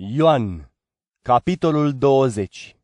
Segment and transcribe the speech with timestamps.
[0.00, 0.70] Ioan,
[1.22, 2.76] capitolul 20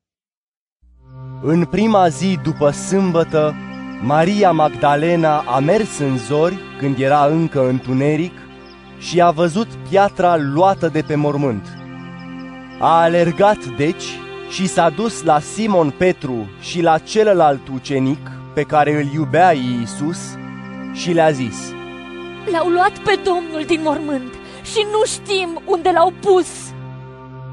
[1.42, 3.54] În prima zi după sâmbătă,
[4.02, 8.32] Maria Magdalena a mers în zori, când era încă întuneric,
[8.98, 11.66] și a văzut piatra luată de pe mormânt.
[12.80, 14.04] A alergat, deci,
[14.50, 20.18] și s-a dus la Simon Petru și la celălalt ucenic pe care îl iubea Iisus
[20.92, 21.72] și le-a zis
[22.50, 26.63] L-au luat pe Domnul din mormânt și nu știm unde l-au pus.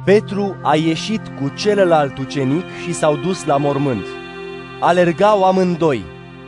[0.06, 4.06] Petru a ieșit cu celălalt ucenic și s-au dus la mormânt.
[4.80, 6.04] Alergau amândoi,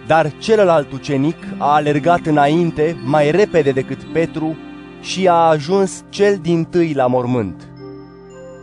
[0.07, 4.57] dar celălalt ucenic a alergat înainte mai repede decât Petru
[5.01, 7.67] și a ajuns cel din tâi la mormânt.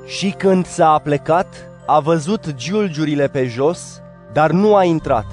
[0.07, 1.55] Și când s-a plecat,
[1.87, 4.01] a văzut giulgiurile pe jos,
[4.33, 5.27] dar nu a intrat.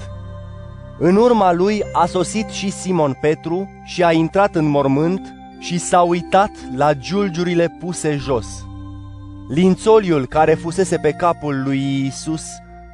[0.98, 6.00] În urma lui a sosit și Simon Petru și a intrat în mormânt și s-a
[6.00, 8.67] uitat la giulgiurile puse jos.
[9.48, 12.42] Lințoliul care fusese pe capul lui Isus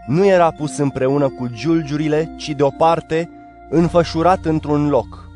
[0.07, 3.31] nu era pus împreună cu giulgiurile, ci deoparte,
[3.71, 5.29] înfășurat într-un loc.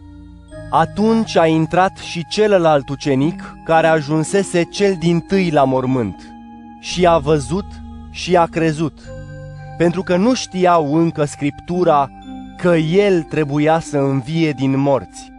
[0.70, 6.33] Atunci a intrat și celălalt ucenic care ajunsese cel din tâi la mormânt
[6.81, 7.67] și a văzut
[8.11, 8.98] și a crezut,
[9.78, 12.11] pentru că nu știau încă Scriptura
[12.56, 15.33] că el trebuia să învie din morți.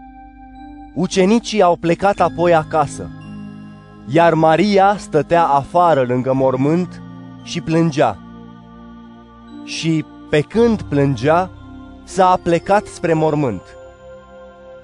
[0.94, 3.10] Ucenicii au plecat apoi acasă,
[4.12, 7.02] iar Maria stătea afară lângă mormânt
[7.44, 8.18] și plângea.
[9.64, 11.52] Și pe când plângea,
[12.04, 13.62] s-a plecat spre mormânt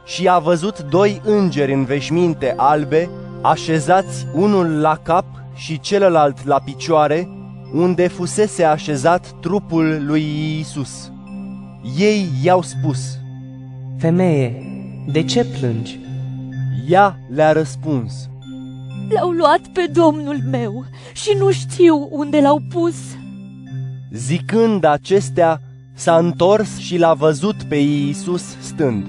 [0.05, 3.09] și a văzut doi îngeri în veșminte albe,
[3.41, 7.29] așezați unul la cap și celălalt la picioare,
[7.73, 11.11] unde fusese așezat trupul lui Iisus.
[11.97, 13.19] Ei i-au spus,
[13.97, 14.63] Femeie,
[15.11, 15.99] de ce plângi?
[16.87, 18.29] Ea le-a răspuns,
[19.09, 22.95] L-au luat pe Domnul meu și nu știu unde l-au pus.
[24.11, 25.61] Zicând acestea,
[25.93, 29.05] s-a întors și l-a văzut pe Iisus stând,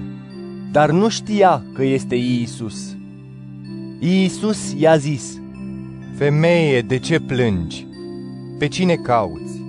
[0.71, 2.95] dar nu știa că este Iisus.
[3.99, 5.39] Iisus i-a zis,
[6.17, 7.87] Femeie, de ce plângi?
[8.59, 9.61] Pe cine cauți?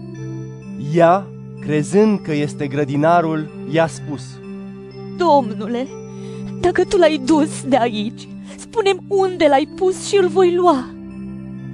[0.94, 1.26] Ea,
[1.60, 4.22] crezând că este grădinarul, i-a spus,
[5.16, 5.86] Domnule,
[6.60, 8.28] dacă tu l-ai dus de aici,
[8.78, 10.84] spunem unde l-ai pus și îl voi lua.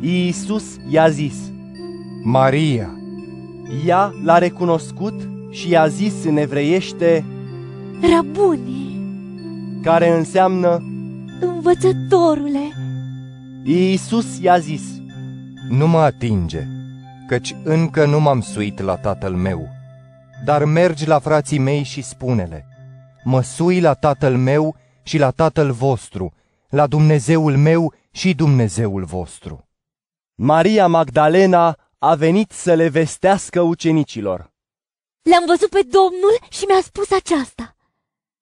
[0.01, 1.35] Iisus i-a zis,
[2.23, 2.99] Maria.
[3.87, 7.25] Ea l-a recunoscut și i-a zis în evreiește,
[8.11, 9.01] Rabuni,
[9.83, 10.83] care înseamnă,
[11.41, 12.73] învățătorule.
[13.65, 14.83] Iisus i-a zis,
[15.69, 16.67] Nu mă atinge,
[17.29, 19.69] căci încă nu m-am suit la tatăl meu,
[20.45, 22.67] dar mergi la frații mei și spune-le,
[23.25, 26.33] mă sui la tatăl meu și la tatăl vostru,
[26.75, 29.69] la Dumnezeul meu și Dumnezeul vostru.
[30.35, 34.53] Maria Magdalena a venit să le vestească ucenicilor.
[35.23, 37.77] Le-am văzut pe Domnul și mi-a spus aceasta.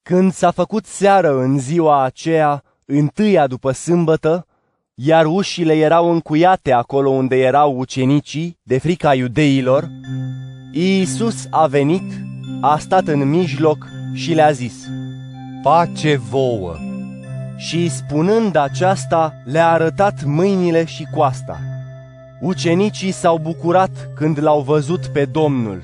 [0.03, 4.47] Când s-a făcut seară în ziua aceea, întâia după sâmbătă,
[4.95, 9.89] iar ușile erau încuiate acolo unde erau ucenicii, de frica iudeilor,
[10.73, 12.13] Iisus a venit,
[12.61, 14.75] a stat în mijloc și le-a zis,
[15.63, 16.92] Pace vouă!
[17.63, 21.61] Și spunând aceasta, le-a arătat mâinile și coasta.
[22.41, 25.83] Ucenicii s-au bucurat când l-au văzut pe Domnul.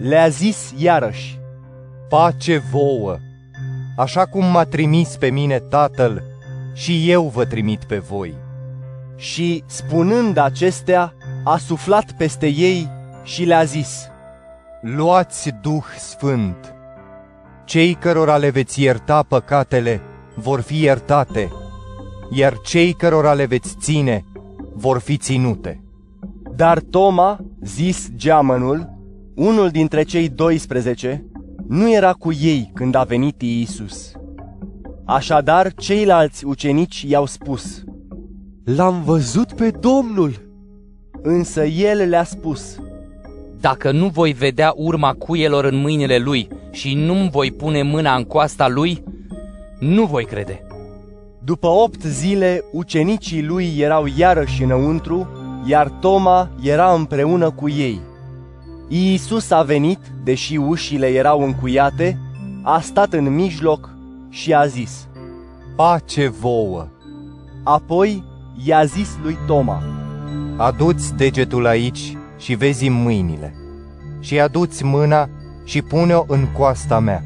[0.00, 1.38] Le-a zis iarăși,
[2.08, 3.16] Pace vouă!
[3.96, 6.22] Așa cum m-a trimis pe mine Tatăl,
[6.74, 8.34] și eu vă trimit pe voi.
[9.16, 12.88] Și, spunând acestea, a suflat peste ei
[13.22, 14.08] și le-a zis,
[14.80, 16.74] Luați Duh Sfânt!
[17.64, 20.00] Cei cărora le veți ierta păcatele
[20.34, 21.52] vor fi iertate,
[22.30, 24.24] iar cei cărora le veți ține
[24.80, 25.82] vor fi ținute.
[26.56, 28.88] Dar Toma, zis geamănul,
[29.34, 31.24] unul dintre cei 12,
[31.68, 34.12] nu era cu ei când a venit Iisus.
[35.04, 37.84] Așadar, ceilalți ucenici i-au spus,
[38.64, 40.48] L-am văzut pe Domnul!
[41.22, 42.78] Însă el le-a spus,
[43.60, 48.24] Dacă nu voi vedea urma cuielor în mâinile lui și nu-mi voi pune mâna în
[48.24, 49.02] coasta lui,
[49.80, 50.66] nu voi crede.
[51.44, 55.28] După opt zile, ucenicii lui erau iarăși înăuntru,
[55.64, 58.00] iar Toma era împreună cu ei.
[58.88, 62.18] Iisus a venit, deși ușile erau încuiate,
[62.62, 63.90] a stat în mijloc
[64.28, 65.08] și a zis,
[65.76, 66.86] Pace vouă!
[67.64, 68.24] Apoi
[68.64, 69.82] i-a zis lui Toma,
[70.56, 73.54] Aduți degetul aici și vezi mâinile,
[74.20, 75.28] și aduți mâna
[75.64, 77.24] și pune-o în coasta mea,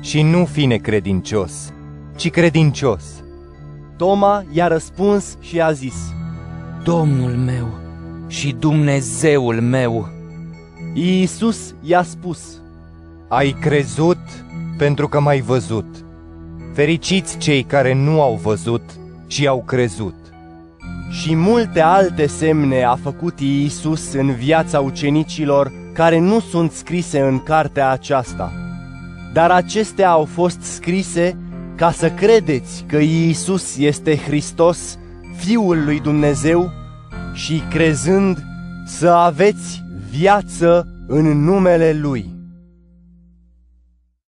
[0.00, 1.72] și nu fi necredincios,
[2.18, 3.04] ci credincios.
[3.96, 5.94] Toma i-a răspuns și a zis,
[6.82, 7.68] Domnul meu
[8.26, 10.08] și Dumnezeul meu.
[10.94, 12.40] Iisus i-a spus,
[13.28, 14.18] Ai crezut
[14.78, 15.86] pentru că m-ai văzut.
[16.74, 18.82] Fericiți cei care nu au văzut
[19.26, 20.14] și au crezut.
[21.10, 27.42] și multe alte semne a făcut Iisus în viața ucenicilor care nu sunt scrise în
[27.42, 28.52] cartea aceasta.
[29.32, 31.36] Dar acestea au fost scrise
[31.78, 34.98] ca să credeți că Iisus este Hristos,
[35.36, 36.70] Fiul lui Dumnezeu,
[37.32, 38.38] și crezând
[38.86, 42.37] să aveți viață în numele Lui.